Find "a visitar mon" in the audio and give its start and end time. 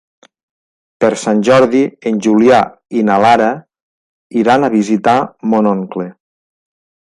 4.69-5.73